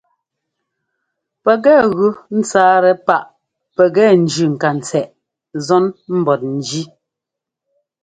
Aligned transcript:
Pɛkɛ 1.43 1.73
gʉ 1.97 2.07
ńtsáatɛ 2.37 2.91
páꞌ 3.07 3.23
pɛkɛ 3.75 4.03
ńjʉ́ 4.23 4.47
ŋkatsɛꞌ 4.53 5.11
zɔ́n 5.65 5.85
mbɔtnjí. 6.19 6.81